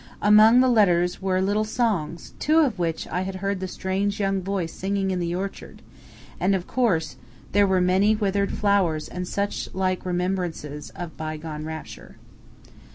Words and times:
Among 0.23 0.61
the 0.61 0.67
letters 0.67 1.21
were 1.21 1.43
little 1.43 1.63
songs, 1.63 2.33
two 2.39 2.57
of 2.61 2.79
which 2.79 3.05
I 3.09 3.21
had 3.21 3.35
heard 3.35 3.59
the 3.59 3.67
strange 3.67 4.19
young 4.19 4.41
voice 4.41 4.73
singing 4.73 5.11
in 5.11 5.19
the 5.19 5.35
orchard, 5.35 5.83
and, 6.39 6.55
of 6.55 6.65
course, 6.65 7.17
there 7.51 7.67
were 7.67 7.81
many 7.81 8.15
withered 8.15 8.51
flowers 8.51 9.07
and 9.07 9.27
such 9.27 9.69
like 9.75 10.03
remembrances 10.03 10.89
of 10.95 11.15
bygone 11.17 11.65
rapture. 11.65 12.15